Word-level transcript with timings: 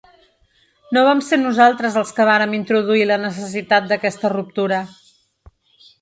No 0.97 1.01
vam 1.07 1.19
ser 1.27 1.37
nosaltres 1.41 1.99
els 2.01 2.15
que 2.19 2.27
vàrem 2.31 2.57
introduir 2.61 3.05
la 3.11 3.21
necessitat 3.27 3.89
d’aquesta 3.93 4.33
ruptura. 4.37 4.85